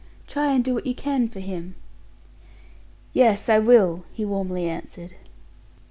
[0.25, 1.75] Try and do what you can for him."
[3.13, 5.13] "Yes, I will," he warmly answered.